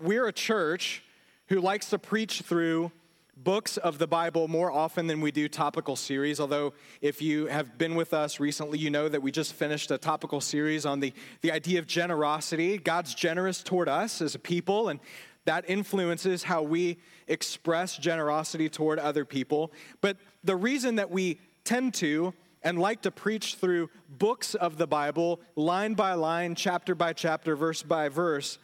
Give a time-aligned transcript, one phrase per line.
[0.00, 1.02] we're a church
[1.48, 2.90] who likes to preach through
[3.36, 6.40] books of the Bible more often than we do topical series.
[6.40, 9.98] Although, if you have been with us recently, you know that we just finished a
[9.98, 12.78] topical series on the, the idea of generosity.
[12.78, 15.00] God's generous toward us as a people, and
[15.44, 16.98] that influences how we
[17.28, 19.72] express generosity toward other people.
[20.00, 24.86] But the reason that we tend to and like to preach through books of the
[24.86, 28.58] Bible, line by line, chapter by chapter, verse by verse,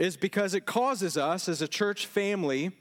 [0.00, 2.72] is because it causes us as a church family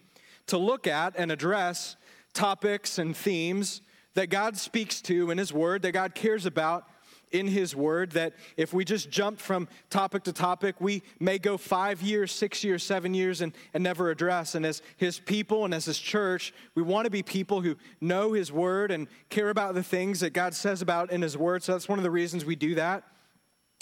[0.48, 1.98] to look at and address
[2.34, 3.82] topics and themes
[4.14, 6.88] that God speaks to in His Word, that God cares about
[7.32, 11.58] in His Word, that if we just jump from topic to topic, we may go
[11.58, 14.56] five years, six years, seven years, and, and never address.
[14.56, 18.32] And as His people and as His church, we want to be people who know
[18.32, 21.64] His Word and care about the things that God says about in His Word.
[21.64, 23.04] So that's one of the reasons we do that.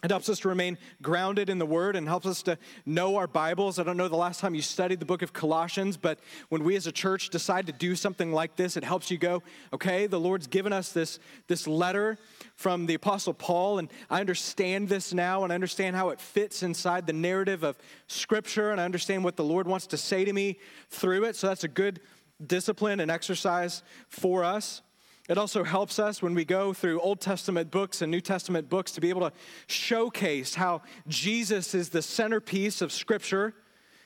[0.03, 3.25] It helps us to remain grounded in the Word and helps us to know our
[3.25, 3.79] Bibles.
[3.79, 6.75] I don't know the last time you studied the book of Colossians, but when we
[6.75, 9.41] as a church decide to do something like this, it helps you go,
[9.73, 11.17] okay, the Lord's given us this,
[11.48, 12.20] this letter
[12.54, 16.61] from the Apostle Paul, and I understand this now, and I understand how it fits
[16.61, 20.32] inside the narrative of Scripture, and I understand what the Lord wants to say to
[20.32, 20.59] me
[20.91, 21.35] through it.
[21.35, 22.01] So that's a good
[22.45, 24.84] discipline and exercise for us.
[25.27, 28.93] It also helps us when we go through Old Testament books and New Testament books
[28.93, 29.35] to be able to
[29.67, 33.53] showcase how Jesus is the centerpiece of Scripture.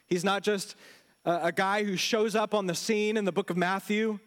[0.07, 0.75] He's not just
[1.23, 4.17] a guy who shows up on the scene in the book of Matthew,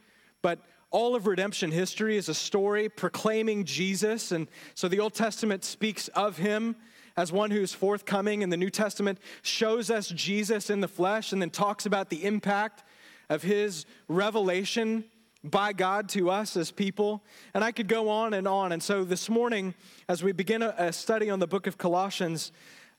[0.41, 0.61] but
[0.93, 4.31] all of redemption history is a story proclaiming Jesus.
[4.31, 6.77] And so the Old Testament speaks of him
[7.17, 11.43] as one who's forthcoming, and the New Testament shows us Jesus in the flesh and
[11.43, 12.85] then talks about the impact
[13.29, 15.05] of his revelation
[15.45, 17.23] by God to us as people.
[17.53, 18.73] And I could go on and on.
[18.73, 19.75] And so this morning,
[20.09, 22.51] as we begin a, a study on the book of Colossians,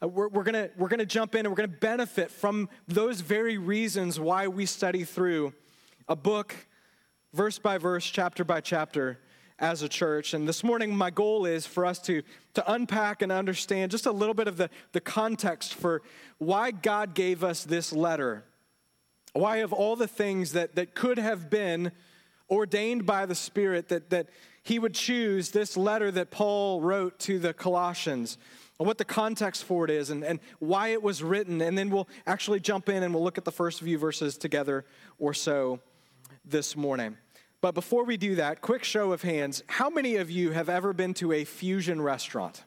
[0.01, 3.21] uh, we're, we're going we're gonna jump in and we're going to benefit from those
[3.21, 5.53] very reasons why we study through
[6.07, 6.55] a book,
[7.33, 9.19] verse by verse, chapter by chapter,
[9.57, 10.33] as a church.
[10.33, 12.21] And this morning, my goal is for us to,
[12.53, 16.01] to unpack and understand just a little bit of the, the context for
[16.37, 18.43] why God gave us this letter.
[19.33, 21.91] Why, of all the things that, that could have been
[22.49, 24.29] ordained by the Spirit that, that
[24.63, 28.37] he would choose this letter that Paul wrote to the Colossians,
[28.79, 31.61] and what the context for it is, and, and why it was written.
[31.61, 34.85] And then we'll actually jump in and we'll look at the first few verses together
[35.17, 35.79] or so
[36.43, 37.17] this morning.
[37.61, 40.93] But before we do that, quick show of hands how many of you have ever
[40.93, 42.63] been to a fusion restaurant?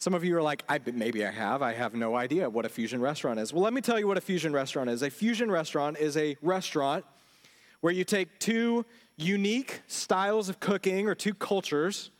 [0.00, 1.60] Some of you are like, I, maybe I have.
[1.60, 3.52] I have no idea what a fusion restaurant is.
[3.52, 5.02] Well, let me tell you what a fusion restaurant is.
[5.02, 7.04] A fusion restaurant is a restaurant
[7.80, 8.84] where you take two
[9.16, 12.10] unique styles of cooking or two cultures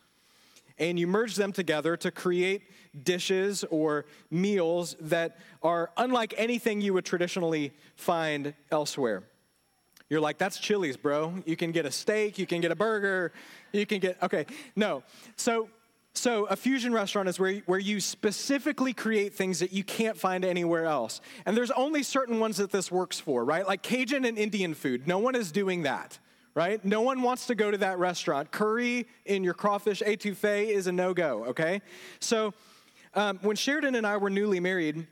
[0.77, 2.63] and you merge them together to create
[3.03, 9.23] dishes or meals that are unlike anything you would traditionally find elsewhere.
[10.09, 11.35] You're like, that's Chili's, bro.
[11.45, 13.31] You can get a steak, you can get a burger,
[13.71, 14.45] you can get, okay.
[14.75, 15.03] No.
[15.35, 15.69] So
[16.15, 20.43] so, a fusion restaurant is where, where you specifically create things that you can't find
[20.43, 21.21] anywhere else.
[21.45, 23.65] And there's only certain ones that this works for, right?
[23.65, 25.07] Like Cajun and Indian food.
[25.07, 26.19] No one is doing that,
[26.55, 26.83] right?
[26.83, 28.51] No one wants to go to that restaurant.
[28.51, 31.81] Curry in your crawfish etouffee is a no go, okay?
[32.19, 32.53] So,
[33.13, 35.07] um, when Sheridan and I were newly married,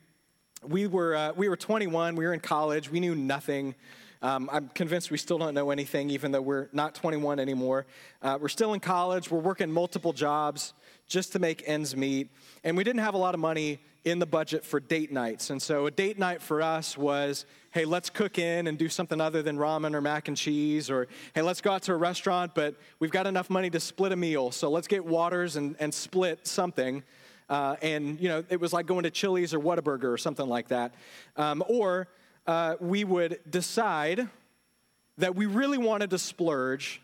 [0.68, 3.76] we were, uh, we were 21, we were in college, we knew nothing.
[4.22, 7.86] Um, I'm convinced we still don't know anything, even though we're not 21 anymore.
[8.22, 10.74] Uh, we're still in college, we're working multiple jobs
[11.08, 12.30] just to make ends meet.
[12.64, 15.50] And we didn't have a lot of money in the budget for date nights.
[15.50, 19.22] And so a date night for us was hey, let's cook in and do something
[19.22, 22.56] other than ramen or mac and cheese, or hey, let's go out to a restaurant,
[22.56, 24.50] but we've got enough money to split a meal.
[24.50, 27.04] So let's get waters and, and split something.
[27.50, 30.70] Uh, and, you know, it was like going to Chili's or Whataburger or something like
[30.70, 30.96] that.
[31.36, 32.08] Um, or
[32.48, 34.28] uh, we would decide
[35.18, 37.02] that we really wanted to splurge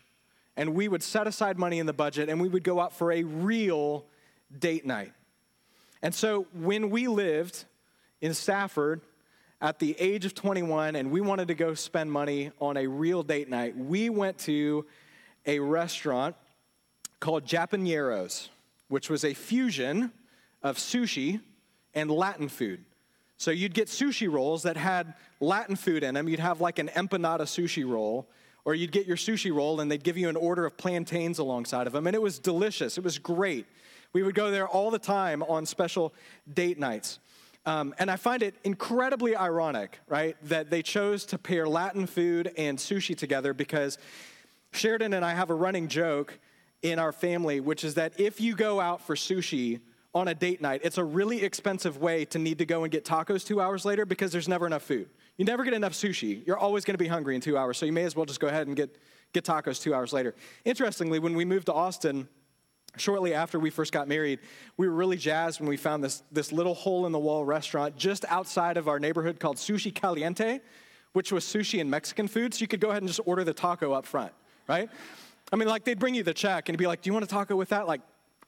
[0.56, 3.12] and we would set aside money in the budget and we would go out for
[3.12, 4.04] a real
[4.58, 5.12] date night.
[6.02, 7.64] And so when we lived
[8.20, 9.00] in Stafford
[9.60, 13.22] at the age of 21 and we wanted to go spend money on a real
[13.22, 14.84] date night, we went to
[15.46, 16.36] a restaurant
[17.20, 18.48] called Japaneros,
[18.88, 20.12] which was a fusion
[20.62, 21.40] of sushi
[21.94, 22.84] and Latin food.
[23.36, 26.28] So you'd get sushi rolls that had Latin food in them.
[26.28, 28.28] You'd have like an empanada sushi roll,
[28.64, 31.86] or you'd get your sushi roll and they'd give you an order of plantains alongside
[31.86, 32.06] of them.
[32.06, 33.66] And it was delicious, it was great.
[34.12, 36.14] We would go there all the time on special
[36.52, 37.18] date nights.
[37.66, 42.52] Um, and I find it incredibly ironic, right, that they chose to pair Latin food
[42.58, 43.98] and sushi together because
[44.72, 46.38] Sheridan and I have a running joke
[46.82, 49.80] in our family, which is that if you go out for sushi
[50.14, 53.04] on a date night, it's a really expensive way to need to go and get
[53.04, 55.08] tacos two hours later because there's never enough food.
[55.36, 56.46] You never get enough sushi.
[56.46, 58.40] You're always going to be hungry in two hours, so you may as well just
[58.40, 58.96] go ahead and get,
[59.32, 60.34] get tacos two hours later.
[60.64, 62.28] Interestingly, when we moved to Austin,
[62.96, 64.38] shortly after we first got married,
[64.76, 67.96] we were really jazzed when we found this, this little hole in the wall restaurant
[67.96, 70.60] just outside of our neighborhood called Sushi Caliente,
[71.12, 72.54] which was sushi and Mexican food.
[72.54, 74.32] So you could go ahead and just order the taco up front,
[74.68, 74.88] right?
[75.52, 77.28] I mean, like they'd bring you the check and be like, Do you want a
[77.28, 77.86] taco with that?
[77.86, 78.00] Like,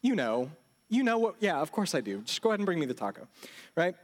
[0.03, 0.51] you know,
[0.89, 1.37] you know what?
[1.41, 2.21] Yeah, of course I do.
[2.23, 3.27] Just go ahead and bring me the taco,
[3.75, 3.95] right?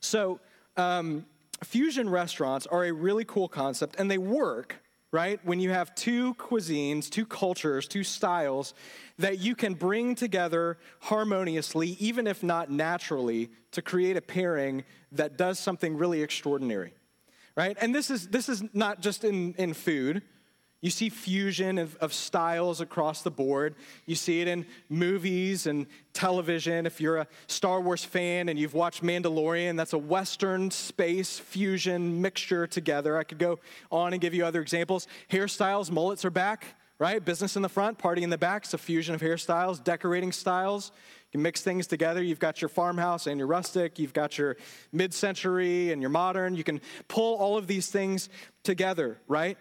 [0.00, 0.40] So,
[0.76, 1.24] um,
[1.62, 4.76] fusion restaurants are a really cool concept and they work,
[5.12, 5.38] right?
[5.44, 8.74] When you have two cuisines, two cultures, two styles
[9.18, 15.36] that you can bring together harmoniously, even if not naturally, to create a pairing that
[15.36, 16.92] does something really extraordinary,
[17.56, 17.76] right?
[17.80, 20.22] And this is, this is not just in, in food.
[20.84, 23.74] You see fusion of, of, styles across the board.
[24.04, 26.84] You see it in movies and television.
[26.84, 32.20] If you're a Star Wars fan and you've watched Mandalorian, that's a Western space fusion
[32.20, 33.16] mixture together.
[33.16, 33.60] I could go
[33.90, 35.08] on and give you other examples.
[35.30, 36.66] Hairstyles, mullets are back,
[36.98, 37.24] right?
[37.24, 38.64] Business in the front, party in the back.
[38.64, 40.92] It's a fusion of hairstyles, decorating styles.
[41.28, 42.22] You can mix things together.
[42.22, 43.98] You've got your farmhouse and your rustic.
[43.98, 44.58] You've got your
[44.92, 46.54] mid century and your modern.
[46.54, 48.28] You can pull all of these things
[48.64, 49.56] together, right?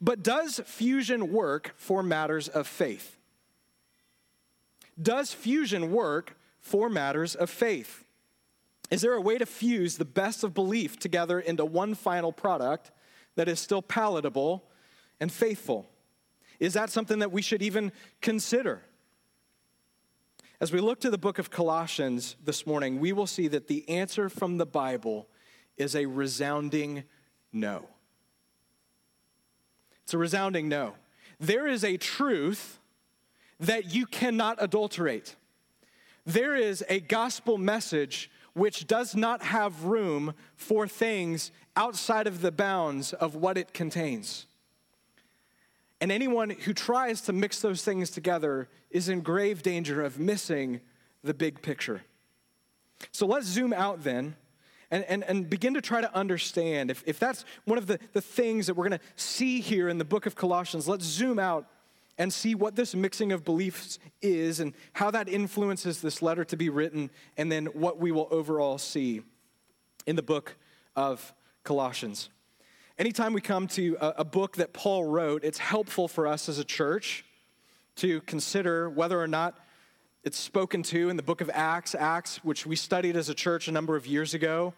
[0.00, 3.16] But does fusion work for matters of faith?
[5.00, 8.04] Does fusion work for matters of faith?
[8.90, 12.92] Is there a way to fuse the best of belief together into one final product
[13.34, 14.64] that is still palatable
[15.20, 15.90] and faithful?
[16.60, 18.82] Is that something that we should even consider?
[20.60, 23.86] As we look to the book of Colossians this morning, we will see that the
[23.88, 25.28] answer from the Bible
[25.76, 27.04] is a resounding
[27.52, 27.86] no.
[30.06, 30.94] It's a resounding no.
[31.40, 32.78] There is a truth
[33.58, 35.34] that you cannot adulterate.
[36.24, 42.52] There is a gospel message which does not have room for things outside of the
[42.52, 44.46] bounds of what it contains.
[46.00, 50.82] And anyone who tries to mix those things together is in grave danger of missing
[51.24, 52.02] the big picture.
[53.10, 54.36] So let's zoom out then
[54.96, 56.90] and, and, and begin to try to understand.
[56.90, 59.98] If, if that's one of the, the things that we're going to see here in
[59.98, 61.66] the book of Colossians, let's zoom out
[62.16, 66.56] and see what this mixing of beliefs is and how that influences this letter to
[66.56, 69.20] be written, and then what we will overall see
[70.06, 70.56] in the book
[70.94, 72.30] of Colossians.
[72.98, 76.58] Anytime we come to a, a book that Paul wrote, it's helpful for us as
[76.58, 77.22] a church
[77.96, 79.58] to consider whether or not
[80.24, 83.68] it's spoken to in the book of Acts, Acts, which we studied as a church
[83.68, 84.74] a number of years ago,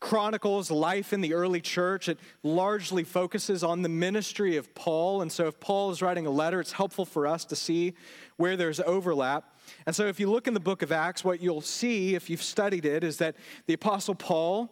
[0.00, 2.08] chronicles life in the early church.
[2.08, 5.22] It largely focuses on the ministry of Paul.
[5.22, 7.94] And so, if Paul is writing a letter, it's helpful for us to see
[8.36, 9.56] where there's overlap.
[9.86, 12.42] And so, if you look in the book of Acts, what you'll see, if you've
[12.42, 13.36] studied it, is that
[13.66, 14.70] the Apostle Paul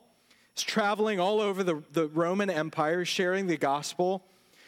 [0.57, 4.25] is traveling all over the, the Roman Empire, sharing the gospel.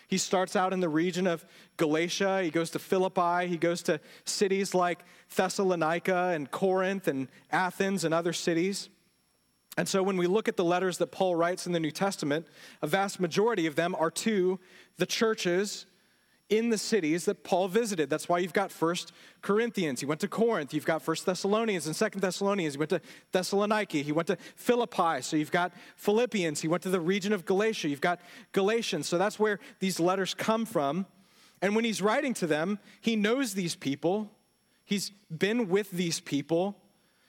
[0.08, 1.44] He starts out in the region of
[1.76, 2.42] Galatia.
[2.42, 3.46] He goes to Philippi.
[3.46, 5.00] He goes to cities like
[5.36, 8.88] Thessalonica and Corinth and Athens and other cities.
[9.78, 12.48] And so when we look at the letters that Paul writes in the New Testament,
[12.82, 14.58] a vast majority of them are to
[14.96, 15.86] the churches
[16.48, 18.10] in the cities that Paul visited.
[18.10, 20.00] That's why you've got First Corinthians.
[20.00, 20.74] He went to Corinth.
[20.74, 22.74] You've got First Thessalonians and Second Thessalonians.
[22.74, 23.00] He went to
[23.32, 24.02] Thessaloniki.
[24.02, 25.22] He went to Philippi.
[25.22, 26.60] So you've got Philippians.
[26.60, 27.88] He went to the region of Galatia.
[27.88, 28.20] You've got
[28.50, 29.06] Galatians.
[29.06, 31.06] So that's where these letters come from.
[31.62, 34.32] And when he's writing to them, he knows these people.
[34.84, 36.76] He's been with these people.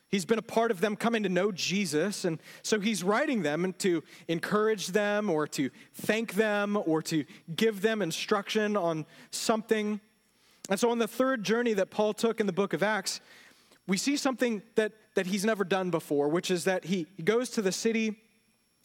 [0.09, 2.25] He's been a part of them coming to know Jesus.
[2.25, 7.25] And so he's writing them to encourage them or to thank them or to
[7.55, 10.01] give them instruction on something.
[10.69, 13.21] And so on the third journey that Paul took in the book of Acts,
[13.85, 17.61] we see something that, that he's never done before, which is that he goes to
[17.61, 18.17] the city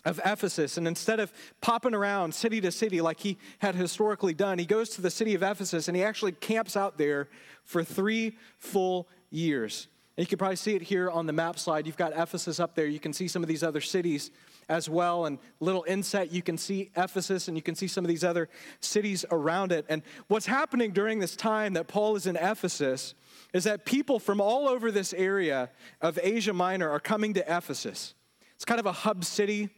[0.05, 0.77] of Ephesus.
[0.77, 4.91] And instead of popping around city to city like he had historically done, he goes
[4.91, 7.29] to the city of Ephesus and he actually camps out there
[7.65, 9.89] for three full years.
[10.17, 11.87] And you can probably see it here on the map slide.
[11.87, 12.87] You've got Ephesus up there.
[12.87, 14.31] You can see some of these other cities
[14.69, 15.27] as well.
[15.27, 18.49] And little inset, you can see Ephesus and you can see some of these other
[18.81, 19.85] cities around it.
[19.89, 23.15] And what's happening during this time that Paul is in Ephesus
[23.53, 28.15] is that people from all over this area of Asia Minor are coming to Ephesus.
[28.55, 29.69] It's kind of a hub city.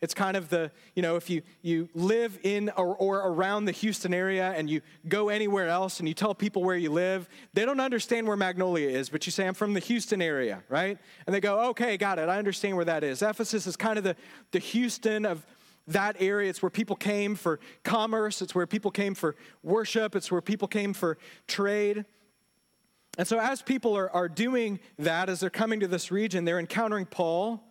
[0.00, 3.72] It's kind of the, you know, if you, you live in or, or, around the
[3.72, 7.66] Houston area and you go anywhere else and you tell people where you live, they
[7.66, 10.96] don't understand where Magnolia is, but you say, I'm from the Houston area, right?
[11.26, 12.30] And they go, okay, got it.
[12.30, 13.20] I understand where that is.
[13.20, 14.16] Ephesus is kind of the,
[14.52, 15.44] the Houston of
[15.86, 16.48] that area.
[16.48, 20.68] It's where people came for commerce, it's where people came for worship, it's where people
[20.68, 22.06] came for trade.
[23.18, 26.60] And so, as people are, are doing that, as they're coming to this region, they're
[26.60, 27.62] encountering Paul,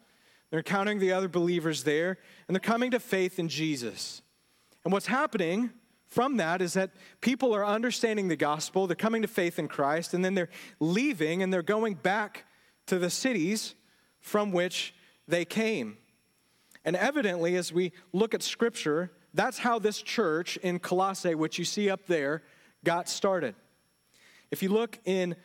[0.49, 4.21] they're encountering the other believers there, and they're coming to faith in Jesus.
[4.83, 5.71] And what's happening
[6.07, 6.91] from that is that
[7.21, 11.43] people are understanding the gospel, they're coming to faith in Christ, and then they're leaving
[11.43, 12.45] and they're going back
[12.87, 13.75] to the cities
[14.19, 14.95] from which
[15.27, 15.97] they came.
[16.83, 21.65] And evidently, as we look at scripture, that's how this church in Colossae, which you
[21.65, 22.41] see up there,
[22.83, 23.53] got started.
[24.49, 25.35] If you look in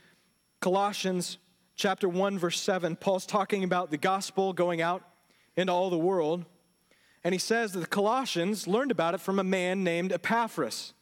[0.61, 1.37] Colossians
[1.77, 5.03] chapter 1 verse 7, Paul's talking about the gospel going out
[5.57, 6.45] into all the world.
[7.23, 10.93] And he says that the Colossians learned about it from a man named Epaphras.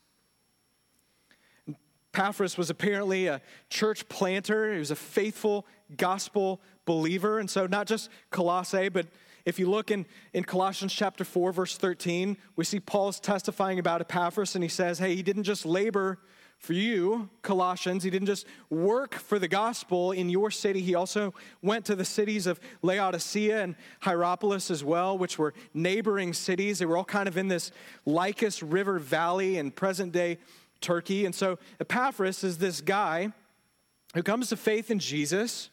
[2.14, 4.72] Epaphras was apparently a church planter.
[4.72, 7.38] He was a faithful gospel believer.
[7.38, 9.06] And so, not just Colossae, but
[9.44, 14.00] if you look in, in Colossians chapter 4, verse 13, we see Paul's testifying about
[14.00, 16.18] Epaphras, and he says, Hey, he didn't just labor
[16.62, 18.04] for you, Colossians.
[18.04, 22.04] He didn't just work for the gospel in your city, he also went to the
[22.04, 26.78] cities of Laodicea and Hierapolis as well, which were neighboring cities.
[26.78, 27.72] They were all kind of in this
[28.06, 30.38] Lycus River Valley in present day
[30.80, 31.26] Turkey.
[31.26, 33.32] And so Epaphras is this guy
[34.14, 35.68] who comes to faith in Jesus,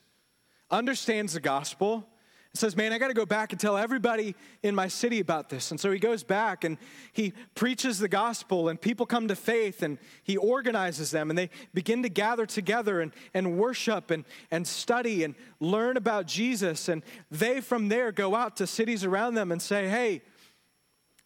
[0.71, 2.08] understands the gospel,
[2.53, 5.71] says, Man, I got to go back and tell everybody in my city about this.
[5.71, 6.77] And so he goes back and
[7.13, 11.49] he preaches the gospel, and people come to faith, and he organizes them, and they
[11.73, 16.89] begin to gather together and, and worship and, and study and learn about Jesus.
[16.89, 20.21] And they from there go out to cities around them and say, Hey,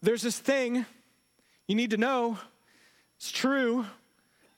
[0.02, 0.84] there's this thing
[1.66, 2.38] you need to know.
[3.16, 3.86] It's true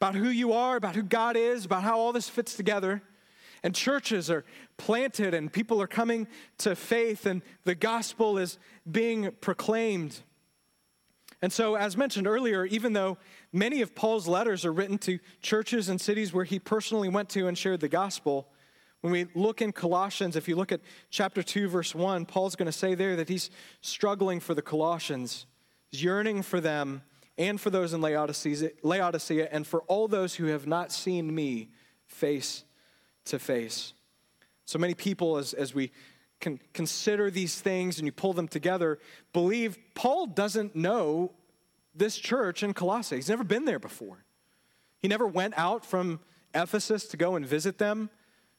[0.00, 3.02] about who you are, about who God is, about how all this fits together.
[3.66, 4.44] And churches are
[4.76, 8.58] planted and people are coming to faith and the gospel is
[8.88, 10.20] being proclaimed.
[11.42, 13.18] And so, as mentioned earlier, even though
[13.52, 17.48] many of Paul's letters are written to churches and cities where he personally went to
[17.48, 18.46] and shared the gospel,
[19.00, 20.80] when we look in Colossians, if you look at
[21.10, 25.44] chapter 2, verse 1, Paul's going to say there that he's struggling for the Colossians,
[25.90, 27.02] he's yearning for them
[27.36, 31.70] and for those in Laodicea, Laodicea and for all those who have not seen me
[32.06, 32.62] face
[33.26, 33.92] to face.
[34.64, 35.92] So many people, as, as we
[36.40, 38.98] can consider these things and you pull them together,
[39.32, 41.32] believe Paul doesn't know
[41.94, 43.16] this church in Colossae.
[43.16, 44.24] He's never been there before.
[44.98, 46.20] He never went out from
[46.54, 48.10] Ephesus to go and visit them.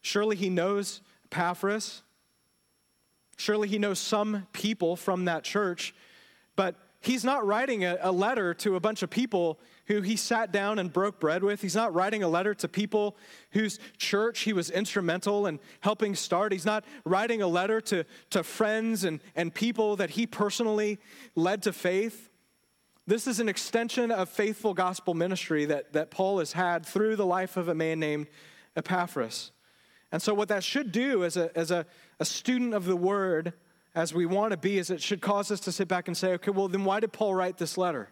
[0.02, 2.04] Surely he knows Epaphras.
[3.38, 5.94] Surely he knows some people from that church,
[6.56, 10.51] but he's not writing a, a, letter to a bunch of people who he sat
[10.51, 11.62] down and broke bread with.
[11.62, 13.17] He's not writing a letter to people
[13.51, 16.51] whose church he was instrumental in helping start.
[16.51, 21.00] He's not writing a letter to, to friends and, and people that he personally
[21.36, 22.29] led to faith.
[23.06, 27.25] This is an extension of faithful gospel ministry that, that Paul has had through the
[27.25, 28.27] life of a man named
[28.75, 29.51] Epaphras.
[30.12, 31.86] And so, what that should do as a, as a,
[32.20, 33.53] a student of the word,
[33.96, 36.34] as we want to be, is it should cause us to sit back and say,
[36.34, 38.10] okay, well, then why did Paul write this letter?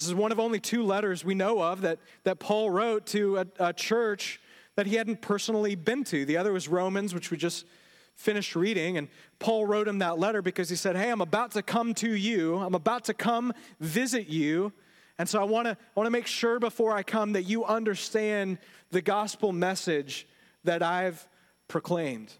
[0.00, 3.36] This is one of only two letters we know of that, that Paul wrote to
[3.36, 4.40] a, a church
[4.76, 6.24] that he hadn't personally been to.
[6.24, 7.66] The other was Romans, which we just
[8.14, 8.96] finished reading.
[8.96, 12.14] And Paul wrote him that letter because he said, Hey, I'm about to come to
[12.14, 14.72] you, I'm about to come visit you.
[15.18, 18.56] And so I want to want to make sure before I come that you understand
[18.90, 20.26] the gospel message
[20.64, 21.28] that I've
[21.68, 22.32] proclaimed.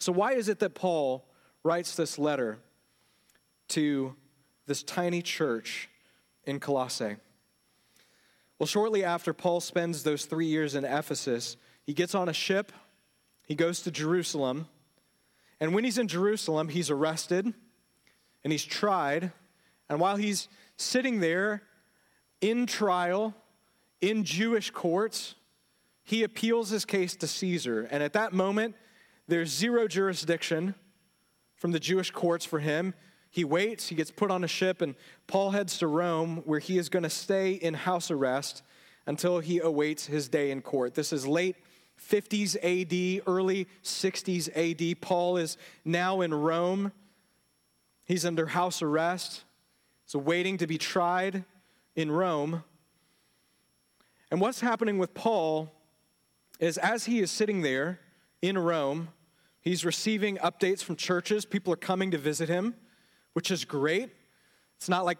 [0.00, 1.28] So, why is it that Paul
[1.62, 2.58] writes this letter
[3.68, 4.16] to
[4.66, 5.89] this tiny church
[6.50, 7.16] in Colossae?
[8.58, 12.72] Well, shortly after Paul spends those three years in Ephesus, he gets on a ship,
[13.46, 14.66] he goes to Jerusalem,
[15.60, 17.52] and when he's in Jerusalem, he's arrested
[18.42, 19.32] and he's tried.
[19.88, 21.62] And while he's sitting there
[22.40, 23.34] in trial
[24.00, 25.34] in Jewish courts,
[26.02, 27.86] he appeals his case to Caesar.
[27.90, 28.74] And at that moment,
[29.28, 30.74] there's zero jurisdiction
[31.56, 32.94] from the Jewish courts for him.
[33.30, 34.94] He waits, he gets put on a ship, and
[35.26, 38.62] Paul heads to Rome, where he is going to stay in house arrest
[39.06, 40.94] until he awaits his day in court.
[40.94, 41.56] This is late
[42.00, 45.00] 50s AD, early 60s AD.
[45.00, 46.92] Paul is now in Rome.
[48.04, 49.44] He's under house arrest,
[50.06, 51.44] so waiting to be tried
[51.94, 52.64] in Rome.
[54.30, 55.72] And what's happening with Paul
[56.58, 58.00] is as he is sitting there
[58.42, 59.10] in Rome,
[59.60, 61.44] He's receiving updates from churches.
[61.44, 62.74] People are coming to visit him,
[63.32, 64.10] which is great.
[64.76, 65.18] It's not like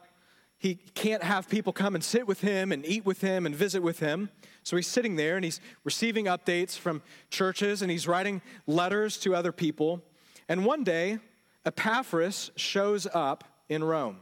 [0.58, 3.82] he can't have people come and sit with him and eat with him and visit
[3.82, 4.30] with him.
[4.62, 9.34] So he's sitting there and he's receiving updates from churches and he's writing letters to
[9.34, 10.02] other people.
[10.48, 11.18] And one day,
[11.64, 14.18] Epaphras shows up in Rome.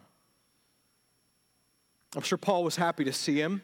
[2.15, 3.63] I'm sure Paul was happy to see him.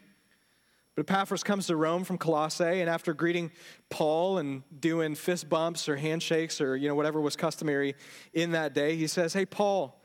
[0.95, 3.51] But Epaphras comes to Rome from Colossae, and after greeting
[3.91, 7.97] Paul and doing fist bumps or handshakes or you know whatever was customary
[8.33, 10.04] in that day, he says, "Hey, Paul,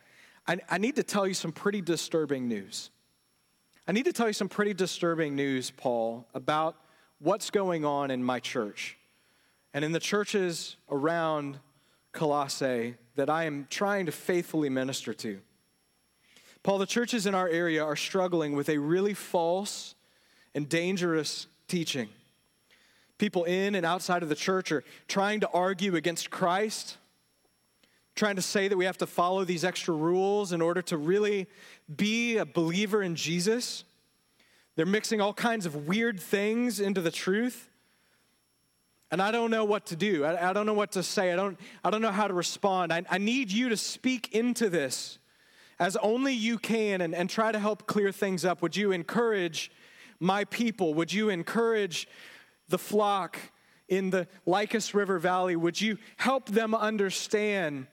[0.49, 2.89] I, I need to tell you some pretty disturbing news.
[3.87, 6.75] I need to tell you some pretty disturbing news, Paul, about
[7.19, 8.97] what's going on in my church
[9.75, 11.59] and in the churches around
[12.13, 15.39] Colossae that I am trying to faithfully minister to."
[16.63, 19.93] Paul, the churches in our area are struggling with a really false
[20.55, 22.09] and dangerous teaching.
[23.19, 26.97] People in and outside of the church are trying to argue against Christ,
[28.19, 31.47] trying to say that we have to follow these extra rules in order to really
[31.95, 33.85] be a believer in Jesus.
[34.75, 37.69] They're mixing all kinds of weird things into the truth.
[39.09, 40.25] And I don't know what to do.
[40.25, 41.31] I, I, don't know what to say.
[41.31, 42.91] I don't, I don't know how to respond.
[42.91, 45.17] I, I need you to speak into this
[45.79, 48.61] as only you can and, and try to help clear things up.
[48.61, 49.71] Would you encourage
[50.19, 50.93] my people?
[50.93, 52.05] Would you encourage
[52.67, 53.39] the flock
[53.87, 55.55] in the Lycus River Valley?
[55.55, 57.87] Would you help them understand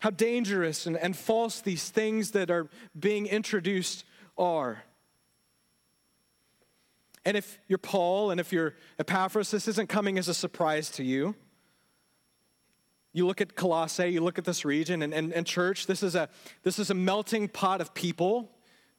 [0.00, 4.04] how dangerous and, and false these things that are being introduced
[4.36, 4.84] are?
[7.24, 11.04] And if you're Paul and if you're Epaphras, this isn't coming as a surprise to
[11.04, 11.34] you.
[13.12, 16.14] You look at Colossae, you look at this region, and, and, and church, this is,
[16.14, 16.28] a,
[16.62, 18.52] this is a melting pot of people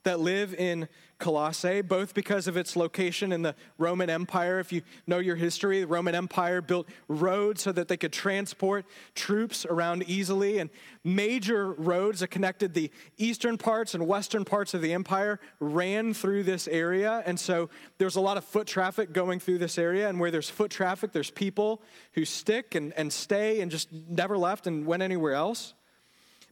[0.04, 0.88] that live in
[1.20, 4.60] Colossae, both because of its location in the Roman Empire.
[4.60, 8.86] If you know your history, the Roman Empire built roads so that they could transport
[9.16, 10.70] troops around easily, and
[11.04, 16.44] major roads that connected the eastern parts and western parts of the empire ran through
[16.44, 17.22] this area.
[17.26, 20.50] And so there's a lot of foot traffic going through this area, and where there's
[20.50, 21.82] foot traffic, there's people
[22.14, 25.74] who stick and, and stay and just never left and went anywhere else.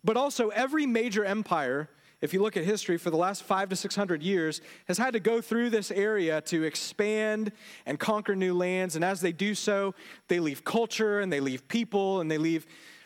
[0.04, 1.90] But also, every major empire
[2.22, 5.20] if you look at history for the last five to 600 years, has had to
[5.20, 7.52] go through this area to expand
[7.86, 8.96] and conquer new lands.
[8.96, 9.94] And as they do so,
[10.28, 12.66] they leave culture and they leave people and they leave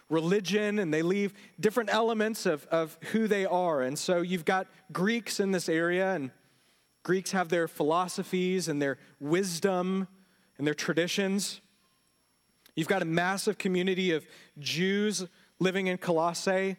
[0.09, 3.81] religion and they leave different elements of, of who they are.
[3.81, 6.31] And so you've got Greeks in this area, and
[7.03, 10.07] Greeks have their philosophies and their wisdom
[10.57, 11.59] and their traditions.
[12.75, 14.25] You've got a massive community of
[14.59, 15.25] Jews
[15.59, 16.77] living in Colossae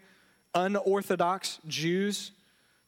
[0.54, 2.32] unorthodox Jews.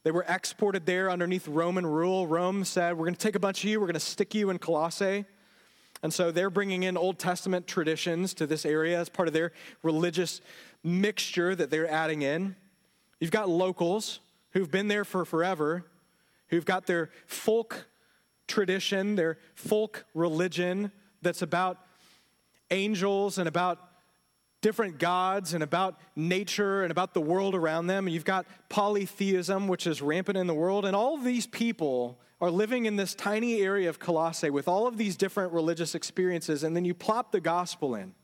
[0.02, 2.26] They were exported there underneath Roman rule.
[2.26, 4.50] Rome said, We're going to take a bunch of you, we're going to stick you
[4.50, 5.24] in Colossae.
[6.02, 9.52] And so they're bringing in Old Testament traditions to this area as part of their
[9.82, 10.42] religious
[10.82, 12.56] mixture that they're adding in.
[13.20, 15.86] You've got locals who've been there for forever,
[16.48, 17.86] who've got their folk
[18.46, 21.78] tradition, their folk religion that's about
[22.70, 23.78] angels and about
[24.64, 28.06] different gods and about nature and about the world around them.
[28.06, 30.86] And You've got polytheism, which is rampant in the world.
[30.86, 34.96] And all these people are living in this tiny area of Colossae with all of
[34.96, 36.64] these different religious experiences.
[36.64, 38.14] And then you plop the gospel in.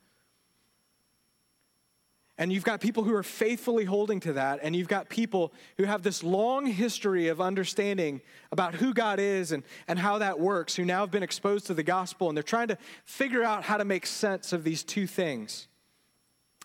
[2.38, 4.60] And you've got people who are faithfully holding to that.
[4.62, 9.52] And you've got people who have this long history of understanding about who God is
[9.52, 12.30] and, and how that works, who now have been exposed to the gospel.
[12.30, 15.66] And they're trying to figure out how to make sense of these two things.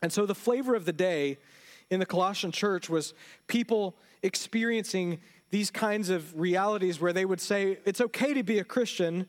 [0.01, 1.37] And so the flavor of the day
[1.89, 3.13] in the Colossian church was
[3.47, 5.19] people experiencing
[5.51, 9.27] these kinds of realities where they would say, it's okay to be a Christian,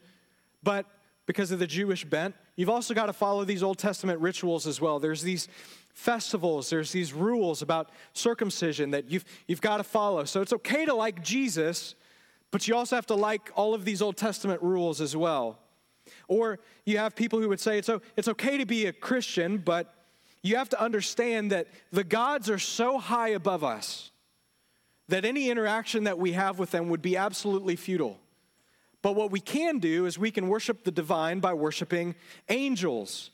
[0.62, 0.86] but
[1.26, 4.80] because of the Jewish bent, you've also got to follow these Old Testament rituals as
[4.80, 4.98] well.
[4.98, 5.48] There's these
[5.92, 10.24] festivals, there's these rules about circumcision that you've, you've got to follow.
[10.24, 11.94] So it's okay to like Jesus,
[12.50, 15.58] but you also have to like all of these Old Testament rules as well.
[16.28, 19.92] Or you have people who would say it's, it's okay to be a Christian, but
[20.46, 24.10] you have to understand that the gods are so high above us
[25.08, 28.18] that any interaction that we have with them would be absolutely futile.
[29.02, 32.16] But what we can do is we can worship the divine by worshiping
[32.48, 33.30] angels,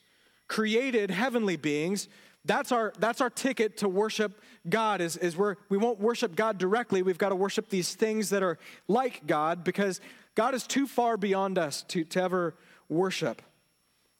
[0.48, 2.08] created heavenly beings.
[2.44, 6.58] That's our, that's our ticket to worship God is, is where we won't worship God
[6.58, 7.02] directly.
[7.02, 10.00] We've got to worship these things that are like God because
[10.34, 12.54] God is too far beyond us to, to ever
[12.88, 13.40] worship.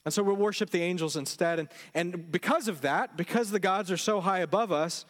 [0.05, 1.59] And so we'll worship the angels instead.
[1.59, 5.05] And, and because of that, because the gods are so high above us,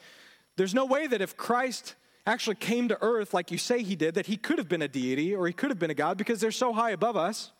[0.56, 1.94] there's no way that if Christ
[2.26, 4.88] actually came to earth like you say he did, that he could have been a
[4.88, 7.52] deity or he could have been a God because they're so high above us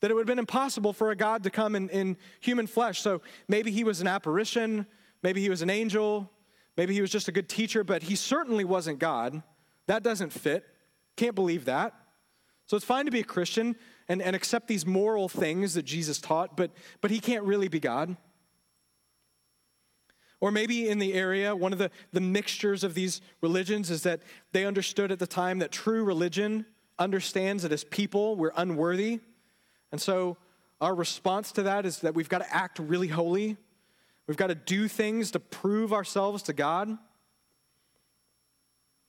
[0.00, 3.00] that it would have been impossible for a God to come in, in human flesh.
[3.00, 4.86] So maybe he was an apparition,
[5.22, 6.30] maybe he was an angel,
[6.76, 9.42] maybe he was just a good teacher, but he certainly wasn't God.
[9.86, 10.64] That doesn't fit.
[11.16, 11.94] Can't believe that.
[12.66, 13.76] So it's fine to be a Christian,
[14.08, 17.80] and, and accept these moral things that Jesus taught, but, but he can't really be
[17.80, 18.16] God.
[20.40, 24.20] Or maybe in the area, one of the, the mixtures of these religions is that
[24.52, 26.66] they understood at the time that true religion
[26.98, 29.20] understands that as people, we're unworthy.
[29.92, 30.36] And so
[30.80, 33.56] our response to that is that we've got to act really holy.
[34.26, 36.98] We've got to do things to prove ourselves to God.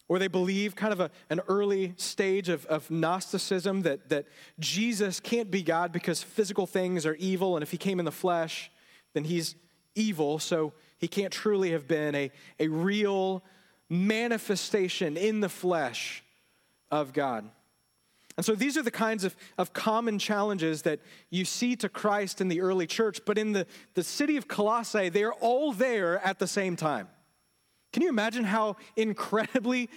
[0.09, 4.25] Or they believe, kind of a, an early stage of, of Gnosticism, that, that
[4.59, 8.11] Jesus can't be God because physical things are evil, and if he came in the
[8.11, 8.71] flesh,
[9.13, 9.55] then he's
[9.95, 13.43] evil, so he can't truly have been a, a real
[13.89, 16.23] manifestation in the flesh
[16.91, 17.49] of God.
[18.37, 20.99] And so these are the kinds of, of common challenges that
[21.31, 23.65] you see to Christ in the early church, but in the,
[23.95, 27.07] the city of Colossae, they are all there at the same time.
[27.93, 29.89] Can you imagine how incredibly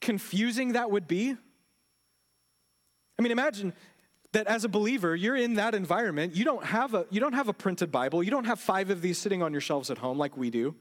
[0.00, 1.36] confusing that would be?
[3.18, 3.72] I mean, imagine
[4.32, 6.34] that as a believer, you're in that environment.
[6.34, 8.22] You don't have a, you don't have a printed Bible.
[8.22, 10.74] You don't have five of these sitting on your shelves at home like we do.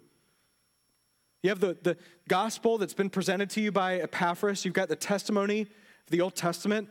[1.44, 4.66] You have the, the gospel that's been presented to you by Epaphras.
[4.66, 5.68] You've got the testimony of
[6.10, 6.90] the Old Testament.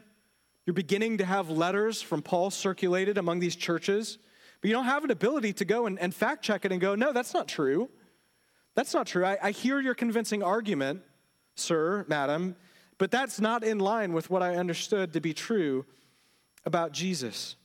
[0.66, 4.18] You're beginning to have letters from Paul circulated among these churches,
[4.60, 6.94] but you don't have an ability to go and, and fact check it and go,
[6.94, 7.88] no, that's not true.
[8.74, 9.24] That's not true.
[9.24, 11.02] I, I hear your convincing argument,
[11.56, 12.56] sir, madam,
[12.98, 15.84] but that's not in line with what I understood to be true
[16.64, 17.56] about Jesus.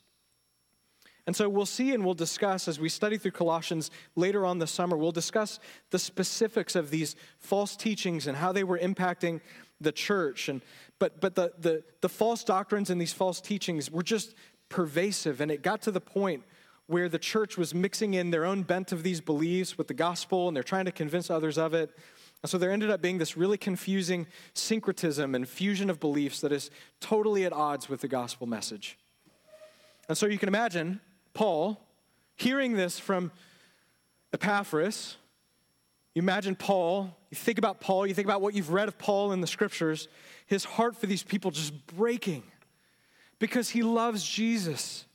[1.28, 4.72] And so we'll see and we'll discuss as we study through Colossians later on this
[4.72, 5.60] summer, we'll discuss
[5.92, 9.42] the specifics of these false teachings and how they were impacting
[9.82, 10.48] the church.
[10.48, 10.62] And,
[11.00, 14.36] but but the, the, the false doctrines and these false teachings were just
[14.70, 15.42] pervasive.
[15.42, 16.44] And it got to the point
[16.88, 20.48] where the church was mixing in their own bent of these beliefs with the gospel
[20.48, 21.92] and they're trying to convince others of it.
[22.42, 26.52] And so there ended up being this really confusing syncretism and fusion of beliefs that
[26.52, 26.70] is
[27.02, 28.98] totally at odds with the gospel message.
[30.08, 31.02] And so you can imagine
[31.34, 31.82] Paul
[32.36, 33.32] hearing this from
[34.32, 35.18] Epaphras.
[36.14, 39.34] You imagine Paul, you think about Paul, you think about what you've read of Paul
[39.34, 40.08] in the scriptures,
[40.46, 42.44] his heart for these people just breaking
[43.40, 45.06] because he loves Jesus.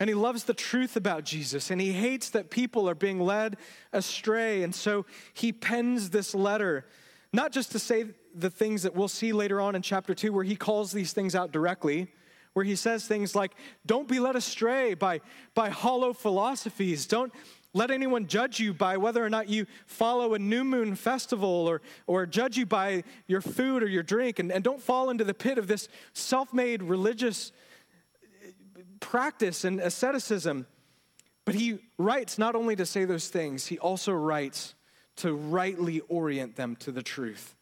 [0.00, 3.56] And he loves the truth about Jesus, and he hates that people are being led
[3.92, 4.62] astray.
[4.62, 6.84] And so he pens this letter,
[7.32, 10.44] not just to say the things that we'll see later on in chapter 2, where
[10.44, 12.08] he calls these things out directly,
[12.54, 13.52] where he says things like,
[13.86, 15.20] Don't be led astray by,
[15.54, 17.06] by hollow philosophies.
[17.06, 17.32] Don't
[17.72, 21.82] let anyone judge you by whether or not you follow a new moon festival or,
[22.06, 24.38] or judge you by your food or your drink.
[24.38, 27.52] And, and don't fall into the pit of this self made religious
[29.00, 30.66] practice and asceticism.
[31.44, 34.74] But he writes not only to say those things, he also writes
[35.16, 37.54] to rightly orient them to the truth.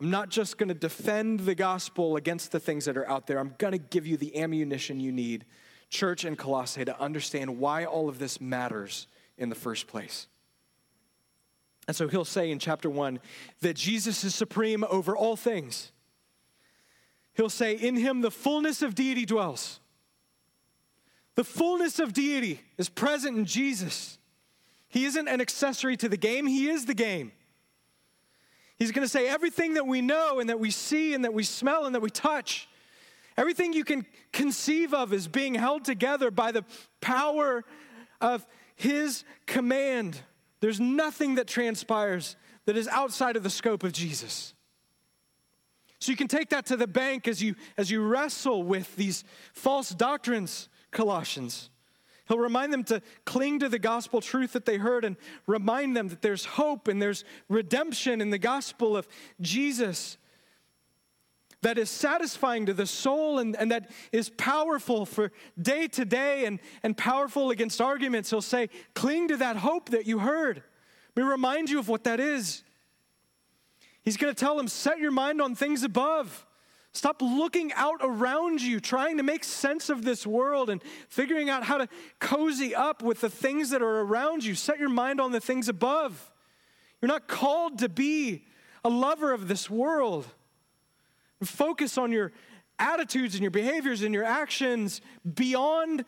[0.00, 3.38] I'm not just going to defend the gospel against the things that are out there.
[3.38, 5.44] I'm going to give you the ammunition you need,
[5.88, 9.06] church in Colossae, to understand why all of this matters
[9.38, 10.28] in the first place.
[11.86, 13.20] And so he'll say in chapter one
[13.60, 15.92] that Jesus is supreme over all things.
[17.34, 19.80] He'll say, In him the fullness of deity dwells.
[21.36, 24.18] The fullness of deity is present in Jesus.
[24.88, 27.32] He isn't an accessory to the game, He is the game.
[28.76, 31.44] He's going to say everything that we know and that we see and that we
[31.44, 32.68] smell and that we touch,
[33.36, 36.64] everything you can conceive of is being held together by the
[37.00, 37.64] power
[38.20, 40.20] of His command.
[40.60, 44.54] There's nothing that transpires that is outside of the scope of Jesus.
[45.98, 49.24] So you can take that to the bank as you, as you wrestle with these
[49.52, 51.68] false doctrines Colossians.
[52.26, 56.08] He'll remind them to cling to the gospel truth that they heard and remind them
[56.08, 59.06] that there's hope and there's redemption in the gospel of
[59.42, 60.16] Jesus
[61.60, 66.46] that is satisfying to the soul and, and that is powerful for day to day
[66.46, 68.30] and, and powerful against arguments.
[68.30, 70.62] He'll say, cling to that hope that you heard.
[71.16, 72.62] Let me remind you of what that is.
[74.02, 76.46] He's going to tell them, set your mind on things above
[76.94, 81.64] Stop looking out around you, trying to make sense of this world and figuring out
[81.64, 81.88] how to
[82.20, 84.54] cozy up with the things that are around you.
[84.54, 86.30] Set your mind on the things above.
[87.02, 88.44] You're not called to be
[88.84, 90.26] a lover of this world.
[91.42, 92.30] Focus on your
[92.78, 95.00] attitudes and your behaviors and your actions
[95.34, 96.04] beyond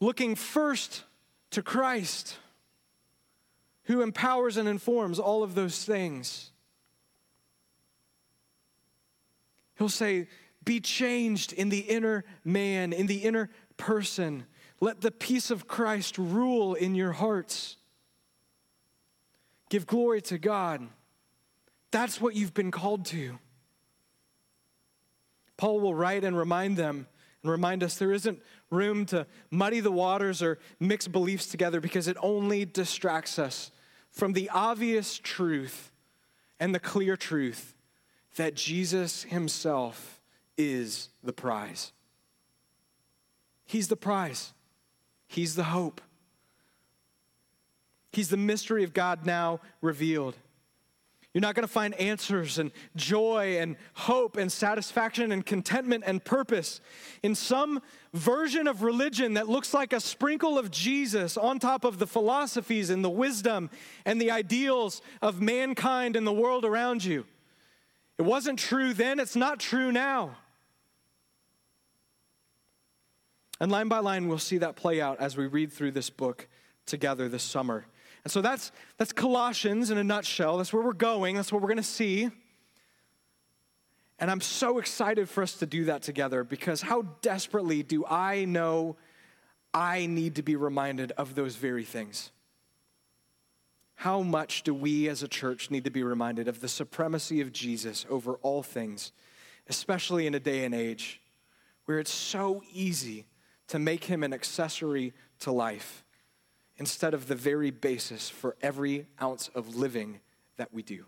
[0.00, 1.04] looking first
[1.50, 2.38] to Christ,
[3.84, 6.50] who empowers and informs all of those things.
[9.76, 10.28] He'll say,
[10.64, 14.44] Be changed in the inner man, in the inner person.
[14.80, 17.76] Let the peace of Christ rule in your hearts.
[19.70, 20.86] Give glory to God.
[21.90, 23.38] That's what you've been called to.
[25.56, 27.06] Paul will write and remind them
[27.42, 32.08] and remind us there isn't room to muddy the waters or mix beliefs together because
[32.08, 33.70] it only distracts us
[34.10, 35.92] from the obvious truth
[36.58, 37.74] and the clear truth
[38.36, 40.20] that Jesus himself
[40.56, 41.92] is the prize.
[43.66, 44.52] He's the prize.
[45.26, 46.00] He's the hope.
[48.12, 50.36] He's the mystery of God now revealed.
[51.32, 56.24] You're not going to find answers and joy and hope and satisfaction and contentment and
[56.24, 56.80] purpose
[57.24, 61.98] in some version of religion that looks like a sprinkle of Jesus on top of
[61.98, 63.68] the philosophies and the wisdom
[64.04, 67.26] and the ideals of mankind and the world around you.
[68.18, 70.36] It wasn't true then, it's not true now.
[73.60, 76.48] And line by line, we'll see that play out as we read through this book
[76.86, 77.86] together this summer.
[78.24, 80.58] And so that's, that's Colossians in a nutshell.
[80.58, 82.30] That's where we're going, that's what we're going to see.
[84.18, 88.44] And I'm so excited for us to do that together because how desperately do I
[88.44, 88.96] know
[89.72, 92.30] I need to be reminded of those very things?
[93.96, 97.52] How much do we as a church need to be reminded of the supremacy of
[97.52, 99.12] Jesus over all things,
[99.68, 101.20] especially in a day and age
[101.84, 103.26] where it's so easy
[103.68, 106.04] to make him an accessory to life
[106.76, 110.20] instead of the very basis for every ounce of living
[110.56, 111.04] that we do.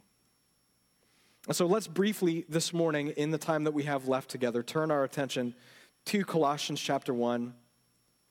[1.46, 4.90] And so let's briefly this morning, in the time that we have left together, turn
[4.90, 5.54] our attention
[6.06, 7.54] to Colossians chapter 1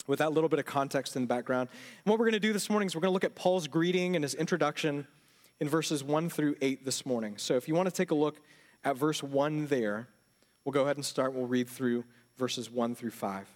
[0.08, 1.70] with that little bit of context in the background.
[2.04, 3.68] And what we're going to do this morning is we're going to look at Paul's
[3.68, 5.08] greeting and his introduction
[5.60, 7.36] in verses 1 through 8 this morning.
[7.38, 8.42] So if you want to take a look
[8.84, 10.08] at verse 1 there,
[10.64, 11.34] we'll go ahead and start.
[11.34, 12.04] We'll read through
[12.38, 13.48] verses 1 through 5.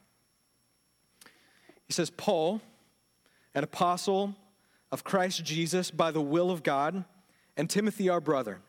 [1.86, 2.62] He says, Paul,
[3.56, 4.36] an apostle
[4.92, 7.04] of Christ Jesus by the will of God,
[7.58, 8.60] and Timothy, our brother,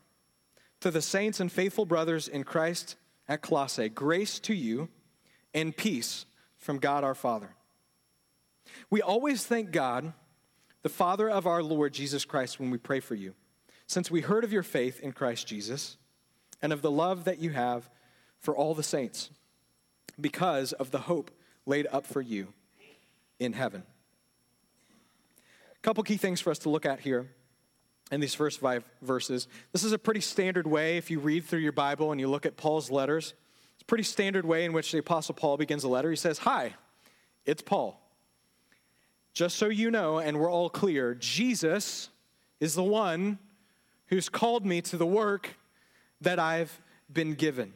[0.80, 2.96] to the saints and faithful brothers in Christ
[3.28, 4.88] at Colossae, grace to you
[5.54, 7.50] and peace from God our Father.
[8.90, 10.12] We always thank God,
[10.82, 13.34] the Father of our Lord Jesus Christ, when we pray for you,
[13.86, 15.96] since we heard of your faith in Christ Jesus
[16.62, 17.88] and of the love that you have
[18.38, 19.30] for all the saints,
[20.20, 21.30] because of the hope
[21.66, 22.48] laid up for you
[23.38, 23.82] in heaven.
[25.74, 27.28] A couple key things for us to look at here
[28.10, 29.48] in these first five verses.
[29.72, 32.44] This is a pretty standard way if you read through your Bible and you look
[32.44, 33.34] at Paul's letters.
[33.74, 36.10] It's a pretty standard way in which the Apostle Paul begins a letter.
[36.10, 36.74] He says, Hi,
[37.46, 37.99] it's Paul.
[39.32, 42.10] Just so you know, and we're all clear, Jesus
[42.58, 43.38] is the one
[44.06, 45.56] who's called me to the work
[46.20, 46.80] that I've
[47.12, 47.72] been given.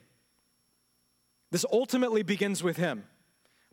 [1.50, 3.04] This ultimately begins with him.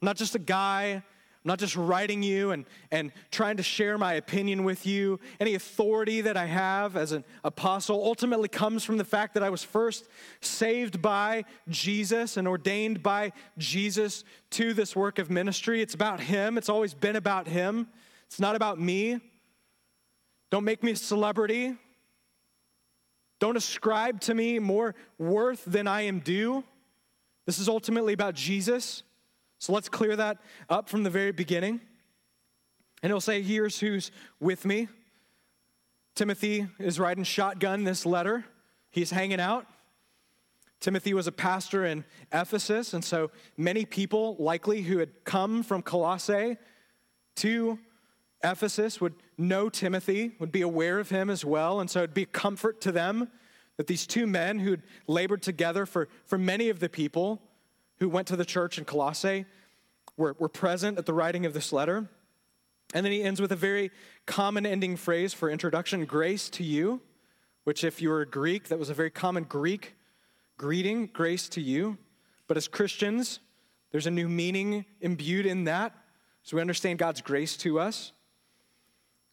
[0.01, 1.03] I'm not just a guy
[1.43, 5.19] I'm not just writing you and, and trying to share my opinion with you.
[5.39, 9.49] Any authority that I have as an apostle ultimately comes from the fact that I
[9.49, 10.07] was first
[10.41, 15.81] saved by Jesus and ordained by Jesus to this work of ministry.
[15.81, 17.87] It's about Him, it's always been about Him.
[18.27, 19.19] It's not about me.
[20.51, 21.75] Don't make me a celebrity.
[23.39, 26.63] Don't ascribe to me more worth than I am due.
[27.45, 29.03] This is ultimately about Jesus.
[29.61, 30.39] So let's clear that
[30.71, 31.81] up from the very beginning.
[33.03, 34.87] And he'll say, Here's who's with me.
[36.15, 38.43] Timothy is riding shotgun this letter.
[38.89, 39.67] He's hanging out.
[40.79, 45.83] Timothy was a pastor in Ephesus, and so many people, likely who had come from
[45.83, 46.57] Colossae
[47.35, 47.77] to
[48.43, 51.79] Ephesus, would know Timothy, would be aware of him as well.
[51.79, 53.29] And so it'd be a comfort to them
[53.77, 57.43] that these two men who'd labored together for, for many of the people
[58.01, 59.45] who went to the church in Colossae
[60.17, 62.09] were, were present at the writing of this letter.
[62.95, 63.91] And then he ends with a very
[64.25, 66.99] common ending phrase for introduction grace to you,
[67.63, 69.93] which, if you were a Greek, that was a very common Greek
[70.57, 71.99] greeting, grace to you.
[72.47, 73.39] But as Christians,
[73.91, 75.95] there's a new meaning imbued in that.
[76.41, 78.13] So we understand God's grace to us.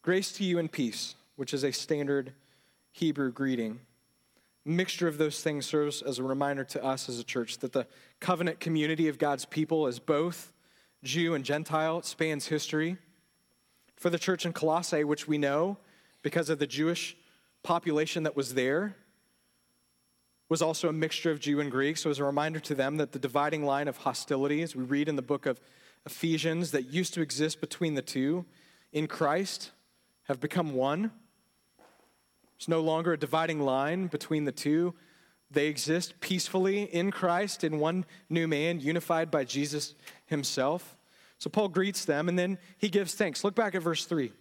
[0.03, 2.33] Grace to you and peace, which is a standard
[2.91, 3.79] Hebrew greeting
[4.69, 7.87] mixture of those things serves as a reminder to us as a church that the
[8.19, 10.53] covenant community of God's people is both
[11.03, 11.99] Jew and Gentile.
[11.99, 12.97] It spans history.
[13.95, 15.77] For the church in Colossae, which we know
[16.21, 17.17] because of the Jewish
[17.63, 18.95] population that was there,
[20.47, 21.97] was also a mixture of Jew and Greek.
[21.97, 25.07] So, as a reminder to them that the dividing line of hostility, as we read
[25.07, 25.61] in the book of
[26.05, 28.45] Ephesians, that used to exist between the two
[28.91, 29.71] in Christ
[30.23, 31.11] have become one.
[32.59, 34.93] There's no longer a dividing line between the two.
[35.49, 39.95] They exist peacefully in Christ, in one new man, unified by Jesus
[40.25, 40.97] himself.
[41.37, 43.45] So Paul greets them and then he gives thanks.
[43.45, 44.33] Look back at verse 3.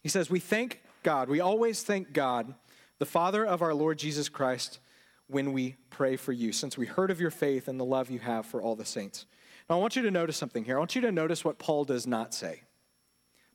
[0.00, 2.54] He says, We thank God, we always thank God,
[2.98, 4.78] the Father of our Lord Jesus Christ,
[5.26, 8.20] when we pray for you, since we heard of your faith and the love you
[8.20, 9.26] have for all the saints.
[9.68, 10.76] Now, I want you to notice something here.
[10.76, 12.62] I want you to notice what Paul does not say.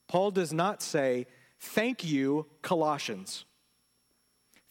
[0.08, 1.28] Paul does not say,
[1.60, 3.45] Thank you, Colossians.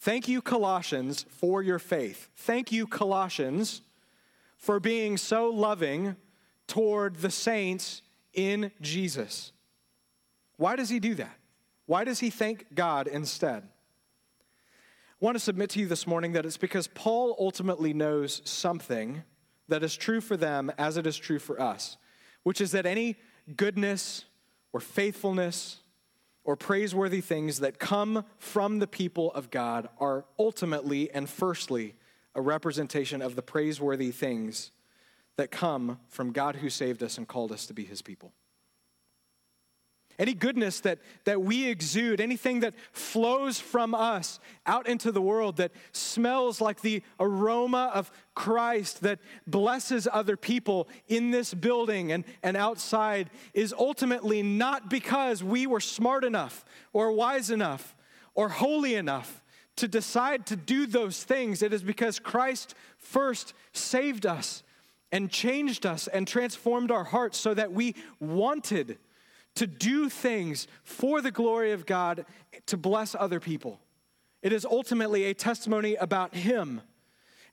[0.03, 2.27] Thank you, Colossians, for your faith.
[2.35, 3.83] Thank you, Colossians,
[4.57, 6.17] for being so loving
[6.67, 8.01] toward the saints
[8.33, 9.53] in Jesus.
[10.57, 11.37] Why does he do that?
[11.85, 13.63] Why does he thank God instead?
[13.63, 19.23] I want to submit to you this morning that it's because Paul ultimately knows something
[19.69, 21.95] that is true for them as it is true for us,
[22.43, 23.15] which is that any
[23.55, 24.25] goodness
[24.73, 25.79] or faithfulness
[26.43, 31.95] or praiseworthy things that come from the people of God are ultimately and firstly
[32.35, 34.71] a representation of the praiseworthy things
[35.37, 38.33] that come from God who saved us and called us to be his people.
[40.19, 45.57] Any goodness that, that we exude, anything that flows from us out into the world
[45.57, 52.25] that smells like the aroma of Christ, that blesses other people in this building and,
[52.43, 57.95] and outside, is ultimately not because we were smart enough or wise enough
[58.35, 59.41] or holy enough
[59.75, 61.63] to decide to do those things.
[61.63, 64.63] It is because Christ first saved us
[65.11, 68.97] and changed us and transformed our hearts so that we wanted
[69.55, 72.25] to do things for the glory of God
[72.65, 73.79] to bless other people.
[74.41, 76.81] It is ultimately a testimony about Him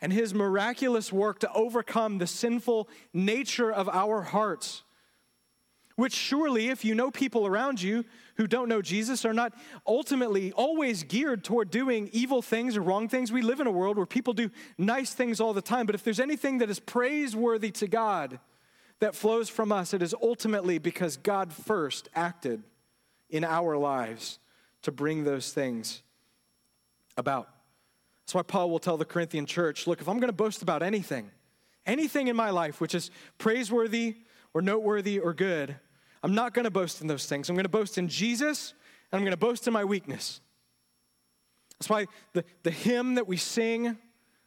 [0.01, 4.83] and His miraculous work to overcome the sinful nature of our hearts.
[5.97, 9.53] Which, surely, if you know people around you who don't know Jesus, are not
[9.87, 13.31] ultimately always geared toward doing evil things or wrong things.
[13.31, 16.03] We live in a world where people do nice things all the time, but if
[16.03, 18.41] there's anything that is praiseworthy to God,
[19.01, 22.63] that flows from us, it is ultimately because God first acted
[23.29, 24.39] in our lives
[24.83, 26.03] to bring those things
[27.17, 27.49] about.
[28.23, 30.83] That's why Paul will tell the Corinthian church look, if I'm going to boast about
[30.83, 31.31] anything,
[31.87, 34.17] anything in my life which is praiseworthy
[34.55, 35.77] or noteworthy or good,
[36.23, 37.49] I'm not going to boast in those things.
[37.49, 38.75] I'm going to boast in Jesus
[39.11, 40.41] and I'm going to boast in my weakness.
[41.79, 43.97] That's why the, the hymn that we sing,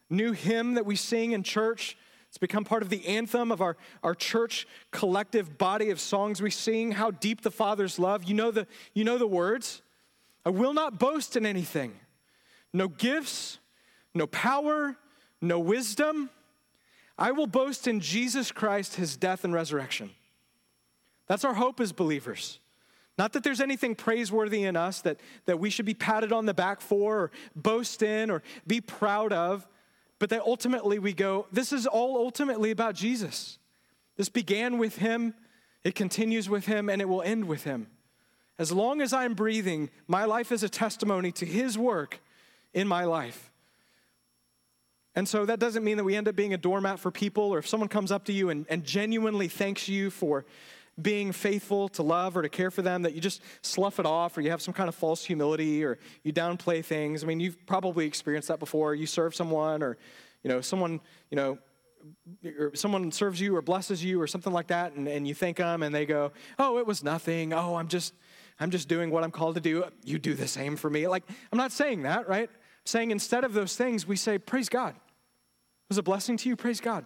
[0.10, 1.98] new hymn that we sing in church,
[2.34, 6.50] it's become part of the anthem of our, our church collective body of songs we
[6.50, 8.24] sing, How Deep the Father's Love.
[8.24, 8.66] You know the,
[8.96, 9.84] you know the words.
[10.44, 11.94] I will not boast in anything.
[12.74, 13.60] No gifts,
[14.16, 14.96] no power,
[15.42, 16.32] no wisdom.
[17.20, 20.10] I will boast in Jesus Christ, his death and resurrection.
[21.28, 22.58] That's our hope as believers.
[23.16, 26.54] Not that there's anything praiseworthy in us that, that we should be patted on the
[26.56, 29.68] back for or boast in or be proud of,
[30.24, 33.60] but that ultimately we go, this is all ultimately about Jesus.
[34.16, 35.34] This began with him,
[35.84, 37.88] it continues with him, and it will end with him.
[38.58, 42.22] As long as I'm breathing, my life is a testimony to his work
[42.74, 43.52] in my life.
[45.14, 47.58] And so that doesn't mean that we end up being a doormat for people, or
[47.58, 50.46] if someone comes up to you and, and genuinely thanks you for
[51.02, 54.38] being faithful to love or to care for them, that you just slough it off
[54.38, 57.24] or you have some kind of false humility or you downplay things.
[57.24, 58.94] I mean, you've probably experienced that before.
[58.94, 59.98] You serve someone or,
[60.44, 61.00] you know, someone,
[61.32, 61.58] you know,
[62.60, 65.58] or someone serves you or blesses you or something like that and, and you thank
[65.58, 67.54] them and they go, oh, it was nothing.
[67.54, 68.14] Oh, I'm just,
[68.60, 69.86] I'm just doing what I'm called to do.
[70.04, 71.08] You do the same for me.
[71.08, 72.50] Like, I'm not saying that, right?
[72.50, 74.96] I'm saying instead of those things, we say, praise God.
[74.96, 77.06] It was a blessing to you, praise God.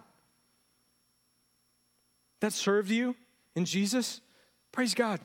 [2.40, 3.16] That served you,
[3.58, 4.22] in Jesus,
[4.72, 5.20] praise God.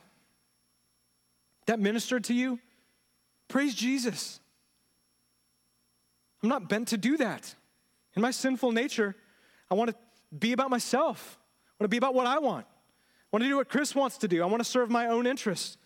[1.68, 2.60] That ministered to you,
[3.48, 4.42] praise Jesus.
[6.42, 7.56] I'm not bent to do that.
[8.16, 9.16] In my sinful nature,
[9.72, 9.96] I want to
[10.38, 11.38] be about myself.
[11.40, 12.66] I want to be about what I want.
[12.66, 14.44] I want to do what Chris wants to do.
[14.44, 15.78] I want to serve my own interests.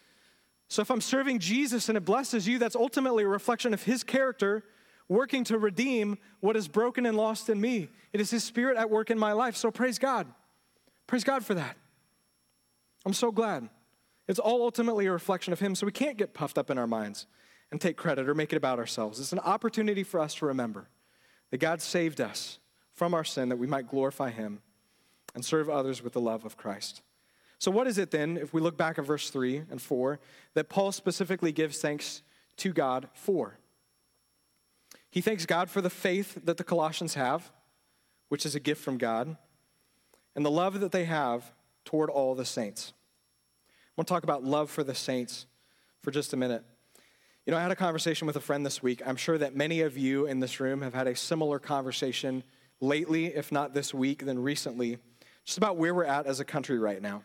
[0.70, 4.04] So if I'm serving Jesus and it blesses you, that's ultimately a reflection of his
[4.04, 4.64] character
[5.10, 7.90] working to redeem what is broken and lost in me.
[8.12, 9.56] It is his spirit at work in my life.
[9.56, 10.28] So praise God.
[11.08, 11.78] Praise God for that.
[13.06, 13.70] I'm so glad.
[14.28, 16.88] It's all ultimately a reflection of Him, so we can't get puffed up in our
[16.88, 17.28] minds
[17.72, 19.20] and take credit or make it about ourselves.
[19.20, 20.90] It's an opportunity for us to remember
[21.52, 22.60] that God saved us
[22.94, 24.62] from our sin that we might glorify Him
[25.34, 27.02] and serve others with the love of Christ.
[27.60, 30.20] So, what is it then, if we look back at verse 3 and 4,
[30.54, 32.22] that Paul specifically gives thanks
[32.58, 33.58] to God for?
[35.10, 37.52] He thanks God for the faith that the Colossians have,
[38.30, 39.38] which is a gift from God,
[40.36, 41.52] and the love that they have
[41.88, 42.92] toward all the saints.
[43.66, 45.46] I want to talk about love for the saints
[46.04, 46.64] for just a minute.
[47.46, 49.02] You know, I had a conversation with a friend this week.
[49.06, 52.44] I'm sure that many of you in this room have had a similar conversation
[52.82, 54.98] lately, if not this week, then recently,
[55.46, 57.24] just about where we're at as a country right now.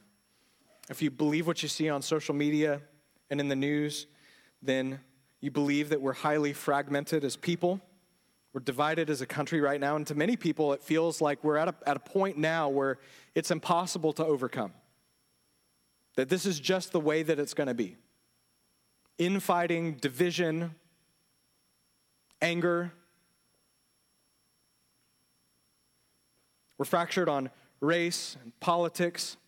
[0.88, 2.82] If you believe what you see on social media
[3.30, 4.06] and in the news,
[4.62, 5.00] then
[5.40, 7.80] you believe that we're highly fragmented as people.
[8.52, 11.56] We're divided as a country right now, and to many people, it feels like we're
[11.56, 12.98] at a, at a point now where
[13.34, 14.72] it's impossible to overcome.
[16.16, 17.96] That this is just the way that it's going to be.
[19.16, 20.74] Infighting, division,
[22.42, 22.92] anger.
[26.76, 27.50] We're fractured on
[27.80, 29.38] race and politics,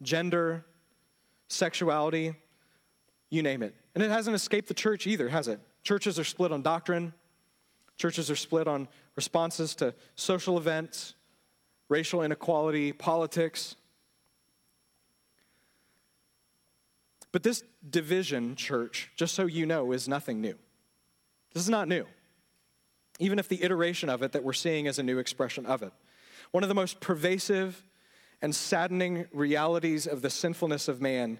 [0.00, 0.64] gender,
[1.48, 2.34] sexuality,
[3.28, 3.74] you name it.
[3.94, 5.60] And it hasn't escaped the church either, has it?
[5.82, 7.12] Churches are split on doctrine,
[7.96, 11.14] churches are split on responses to social events,
[11.88, 13.76] racial inequality, politics.
[17.32, 20.54] But this division, church, just so you know, is nothing new.
[21.52, 22.06] This is not new,
[23.18, 25.92] even if the iteration of it that we're seeing is a new expression of it.
[26.50, 27.82] One of the most pervasive
[28.42, 31.38] and saddening realities of the sinfulness of man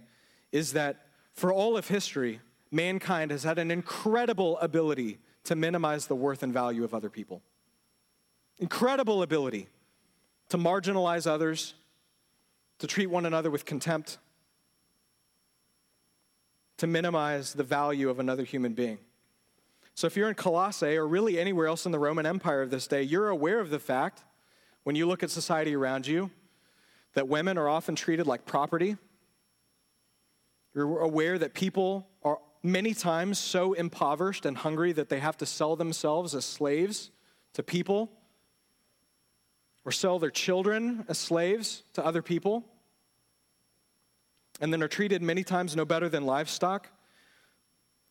[0.52, 2.40] is that for all of history,
[2.70, 7.42] mankind has had an incredible ability to minimize the worth and value of other people.
[8.58, 9.68] Incredible ability
[10.48, 11.74] to marginalize others,
[12.78, 14.18] to treat one another with contempt,
[16.76, 18.98] to minimize the value of another human being.
[19.94, 22.86] So, if you're in Colossae or really anywhere else in the Roman Empire of this
[22.88, 24.24] day, you're aware of the fact,
[24.82, 26.30] when you look at society around you,
[27.14, 28.96] that women are often treated like property.
[30.74, 35.46] You're aware that people are many times so impoverished and hungry that they have to
[35.46, 37.10] sell themselves as slaves
[37.52, 38.10] to people
[39.84, 42.64] or sell their children as slaves to other people
[44.60, 46.88] and then are treated many times no better than livestock.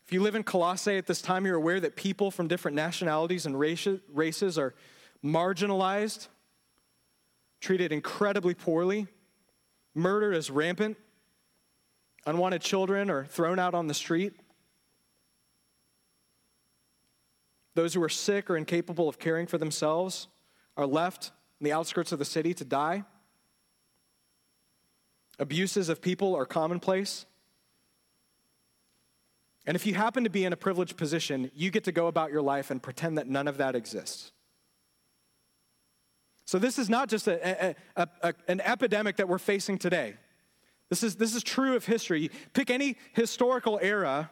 [0.06, 3.46] If you live in Colossae at this time, you're aware that people from different nationalities
[3.46, 4.76] and races are
[5.24, 6.28] marginalized,
[7.62, 9.08] treated incredibly poorly.
[9.96, 10.98] Murder is rampant.
[12.26, 14.34] Unwanted children are thrown out on the street.
[17.76, 20.28] Those who are sick or incapable of caring for themselves
[20.78, 23.04] are left in the outskirts of the city to die.
[25.40, 27.26] Abuses of people are commonplace.
[29.66, 32.32] And if you happen to be in a privileged position, you get to go about
[32.32, 34.32] your life and pretend that none of that exists.
[36.46, 40.16] So, this is not just a, a, a, a, an epidemic that we're facing today.
[40.90, 42.30] This is, this is true of history.
[42.54, 44.30] Pick any historical era,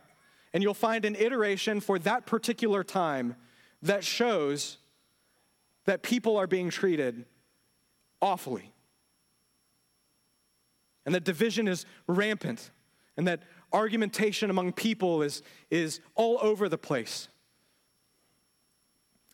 [0.54, 3.36] and you'll find an iteration for that particular time
[3.82, 4.78] that shows
[5.86, 7.26] that people are being treated
[8.22, 8.74] awfully.
[11.06, 12.70] And that division is rampant,
[13.18, 13.42] and that
[13.74, 17.28] argumentation among people is, is all over the place.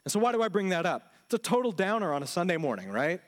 [0.05, 1.11] And so, why do I bring that up?
[1.25, 3.19] It's a total downer on a Sunday morning, right?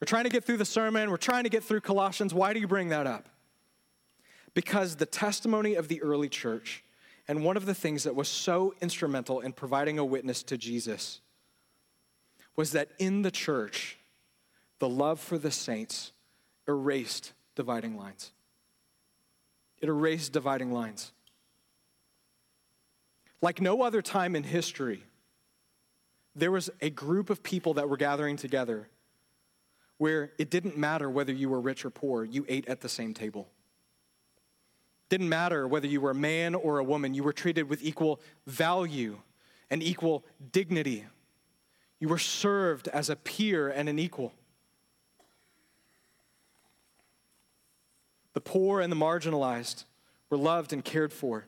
[0.00, 2.32] We're trying to get through the sermon, we're trying to get through Colossians.
[2.32, 3.28] Why do you bring that up?
[4.54, 6.84] Because the testimony of the early church,
[7.28, 11.20] and one of the things that was so instrumental in providing a witness to Jesus,
[12.56, 13.98] was that in the church,
[14.78, 16.12] the love for the saints
[16.66, 18.32] erased dividing lines.
[19.80, 21.12] It erased dividing lines.
[23.40, 25.04] Like no other time in history,
[26.34, 28.88] there was a group of people that were gathering together
[29.98, 33.12] where it didn't matter whether you were rich or poor, you ate at the same
[33.12, 33.48] table.
[35.08, 38.20] Didn't matter whether you were a man or a woman, you were treated with equal
[38.46, 39.18] value
[39.70, 41.06] and equal dignity.
[41.98, 44.32] You were served as a peer and an equal.
[48.34, 49.84] The poor and the marginalized
[50.30, 51.46] were loved and cared for.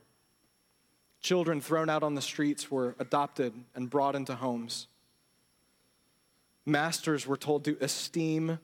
[1.20, 4.88] Children thrown out on the streets were adopted and brought into homes.
[6.64, 8.58] Masters were told to esteem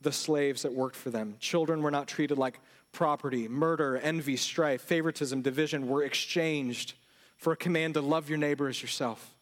[0.00, 1.36] the slaves that worked for them.
[1.38, 2.58] Children were not treated like
[2.92, 3.48] property.
[3.48, 6.94] Murder, envy, strife, favoritism, division were exchanged
[7.36, 9.34] for a command to love your neighbor as yourself.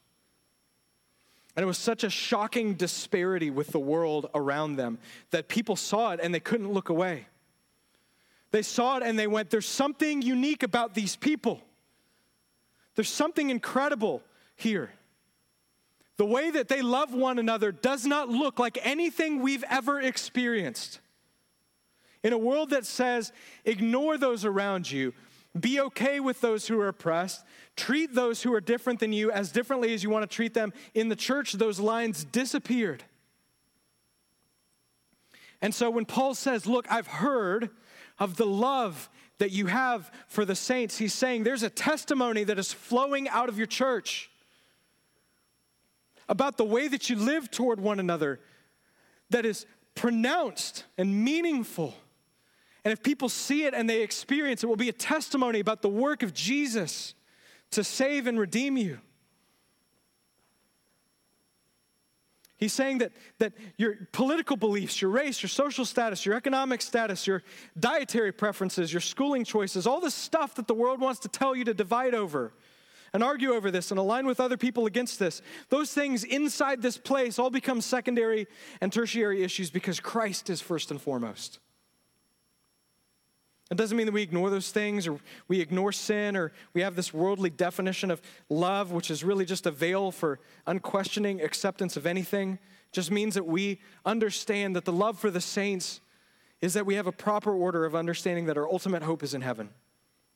[1.57, 4.98] And it was such a shocking disparity with the world around them
[5.30, 7.26] that people saw it and they couldn't look away.
[8.53, 11.61] They saw it and they went, There's something unique about these people.
[12.94, 14.22] There's something incredible
[14.57, 14.90] here.
[16.16, 21.01] The way that they love one another does not look like anything we've ever experienced.
[22.23, 23.33] In a world that says,
[23.64, 25.14] ignore those around you,
[25.59, 27.45] be okay with those who are oppressed,
[27.77, 30.73] treat those who are different than you as differently as you want to treat them,
[30.95, 33.03] in the church, those lines disappeared.
[35.62, 37.71] And so when Paul says, Look, I've heard
[38.18, 39.09] of the love
[39.39, 43.49] that you have for the saints, he's saying there's a testimony that is flowing out
[43.49, 44.31] of your church
[46.29, 48.41] about the way that you live toward one another
[49.31, 51.95] that is pronounced and meaningful.
[52.85, 55.89] And if people see it and they experience it, will be a testimony about the
[55.89, 57.14] work of Jesus
[57.72, 58.99] to save and redeem you.
[62.57, 67.26] He's saying that, that your political beliefs, your race, your social status, your economic status,
[67.26, 67.43] your
[67.78, 71.64] dietary preferences, your schooling choices, all the stuff that the world wants to tell you
[71.64, 72.53] to divide over,
[73.12, 75.43] and argue over this and align with other people against this.
[75.68, 78.47] Those things inside this place all become secondary
[78.81, 81.59] and tertiary issues because Christ is first and foremost.
[83.71, 86.97] It doesn't mean that we ignore those things or we ignore sin or we have
[86.97, 92.05] this worldly definition of love, which is really just a veil for unquestioning acceptance of
[92.05, 92.55] anything.
[92.55, 96.01] It just means that we understand that the love for the saints
[96.61, 99.41] is that we have a proper order of understanding that our ultimate hope is in
[99.41, 99.71] heaven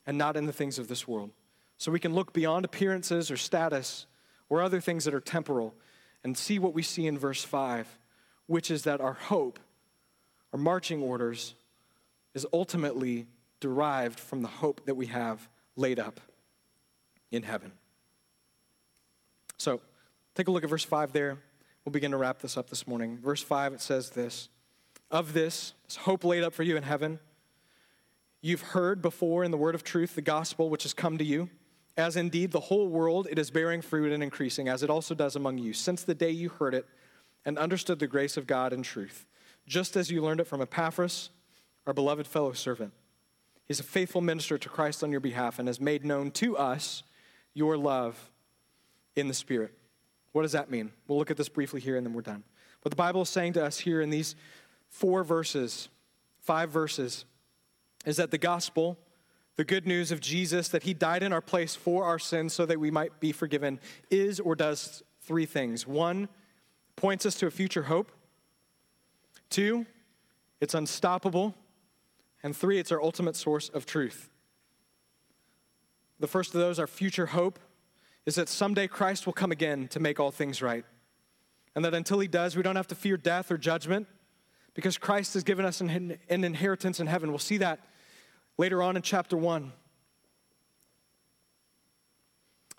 [0.06, 1.30] and not in the things of this world.
[1.76, 4.06] So we can look beyond appearances or status
[4.48, 5.74] or other things that are temporal
[6.22, 7.98] and see what we see in verse 5,
[8.46, 9.58] which is that our hope,
[10.52, 11.56] our marching orders,
[12.34, 13.26] is ultimately
[13.60, 16.20] derived from the hope that we have laid up
[17.30, 17.72] in heaven.
[19.56, 19.80] So
[20.34, 21.38] take a look at verse 5 there.
[21.84, 23.18] We'll begin to wrap this up this morning.
[23.18, 24.48] Verse 5, it says this
[25.10, 27.18] Of this, this hope laid up for you in heaven,
[28.40, 31.48] you've heard before in the word of truth the gospel which has come to you
[31.96, 35.36] as indeed the whole world it is bearing fruit and increasing, as it also does
[35.36, 36.86] among you, since the day you heard it
[37.44, 39.26] and understood the grace of God in truth,
[39.66, 41.30] just as you learned it from Epaphras,
[41.86, 42.92] our beloved fellow servant.
[43.66, 47.02] He's a faithful minister to Christ on your behalf and has made known to us
[47.54, 48.30] your love
[49.16, 49.72] in the Spirit.
[50.32, 50.92] What does that mean?
[51.06, 52.44] We'll look at this briefly here and then we're done.
[52.82, 54.34] What the Bible is saying to us here in these
[54.88, 55.88] four verses,
[56.40, 57.24] five verses,
[58.04, 58.98] is that the gospel
[59.56, 62.66] the good news of Jesus, that he died in our place for our sins so
[62.66, 63.78] that we might be forgiven,
[64.10, 65.86] is or does three things.
[65.86, 66.28] One,
[66.96, 68.10] points us to a future hope.
[69.50, 69.86] Two,
[70.60, 71.54] it's unstoppable.
[72.44, 74.30] And three, it's our ultimate source of truth.
[76.20, 77.58] The first of those, our future hope,
[78.24, 80.84] is that someday Christ will come again to make all things right.
[81.74, 84.06] And that until he does, we don't have to fear death or judgment
[84.74, 87.30] because Christ has given us an, inheritance in heaven.
[87.30, 87.80] We'll see that
[88.56, 89.72] Later on in chapter 1,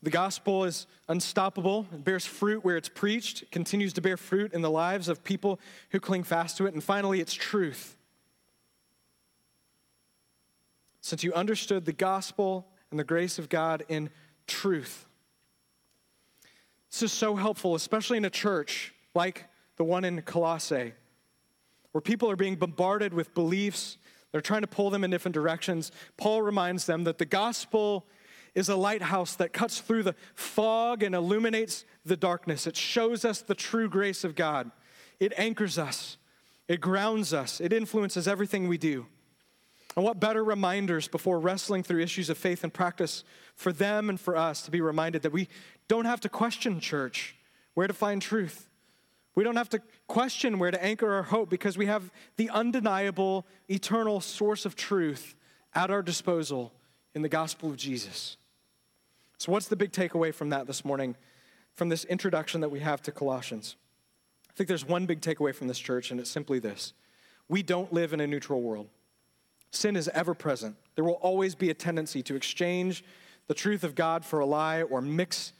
[0.01, 1.85] the gospel is unstoppable.
[1.93, 5.59] It bears fruit where it's preached, continues to bear fruit in the lives of people
[5.89, 6.73] who cling fast to it.
[6.73, 7.97] And finally, it's truth.
[11.05, 14.09] Since you understood the gospel and the grace of God in
[14.47, 15.05] truth.
[16.89, 19.45] This is so helpful, especially in a church like
[19.77, 20.93] the one in Colossae,
[21.91, 23.97] where people are being bombarded with beliefs
[24.31, 25.91] they're trying to pull them in different directions.
[26.17, 28.07] Paul reminds them that the gospel
[28.55, 32.65] is a lighthouse that cuts through the fog and illuminates the darkness.
[32.65, 34.71] It shows us the true grace of God.
[35.19, 36.17] It anchors us,
[36.67, 39.05] it grounds us, it influences everything we do.
[39.95, 43.23] And what better reminders before wrestling through issues of faith and practice
[43.55, 45.47] for them and for us to be reminded that we
[45.87, 47.35] don't have to question church,
[47.75, 48.69] where to find truth.
[49.35, 53.45] We don't have to question where to anchor our hope because we have the undeniable,
[53.69, 55.35] eternal source of truth
[55.73, 56.73] at our disposal
[57.13, 58.37] in the gospel of Jesus.
[59.37, 61.15] So, what's the big takeaway from that this morning,
[61.73, 63.75] from this introduction that we have to Colossians?
[64.49, 66.93] I think there's one big takeaway from this church, and it's simply this
[67.47, 68.87] we don't live in a neutral world.
[69.75, 70.75] Sin is ever present.
[70.95, 73.03] There will always be a tendency to exchange
[73.47, 75.53] the truth of God for a lie or mix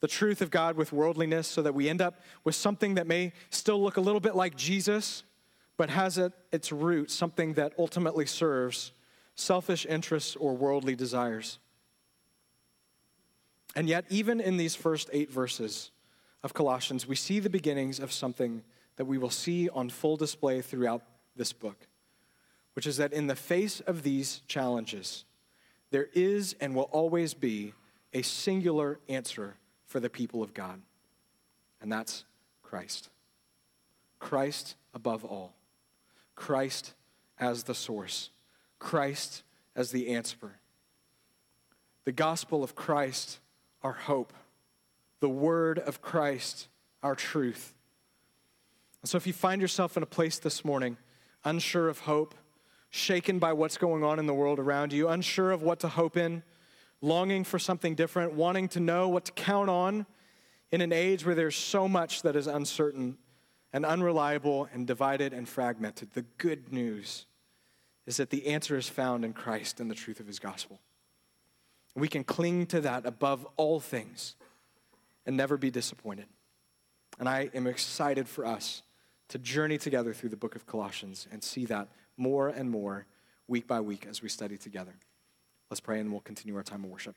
[0.00, 3.32] the truth of God with worldliness so that we end up with something that may
[3.50, 5.22] still look a little bit like Jesus,
[5.76, 8.92] but has at its root something that ultimately serves
[9.34, 11.58] selfish interests or worldly desires.
[13.74, 15.90] And yet, even in these first eight verses
[16.42, 18.62] of Colossians, we see the beginnings of something
[18.96, 21.02] that we will see on full display throughout
[21.36, 21.86] this book,
[22.76, 25.24] which is that in the face of these challenges,
[25.90, 27.72] there is and will always be
[28.12, 29.56] a singular answer
[29.86, 30.82] for the people of God,
[31.80, 32.26] and that's
[32.62, 33.08] Christ.
[34.18, 35.54] Christ above all.
[36.34, 36.92] Christ
[37.38, 38.28] as the source.
[38.78, 39.42] Christ
[39.74, 40.58] as the answer.
[42.04, 43.38] The gospel of Christ,
[43.82, 44.34] our hope.
[45.20, 46.68] The word of Christ,
[47.02, 47.72] our truth.
[49.00, 50.98] And so if you find yourself in a place this morning,
[51.42, 52.34] unsure of hope,
[52.96, 56.16] shaken by what's going on in the world around you, unsure of what to hope
[56.16, 56.42] in,
[57.00, 60.06] longing for something different, wanting to know what to count on
[60.70, 63.18] in an age where there's so much that is uncertain
[63.72, 66.12] and unreliable and divided and fragmented.
[66.12, 67.26] The good news
[68.06, 70.80] is that the answer is found in Christ and the truth of his gospel.
[71.94, 74.36] We can cling to that above all things
[75.24, 76.26] and never be disappointed.
[77.18, 78.82] And I am excited for us
[79.28, 83.06] to journey together through the book of Colossians and see that more and more
[83.48, 84.94] week by week as we study together.
[85.70, 87.16] Let's pray and we'll continue our time of worship.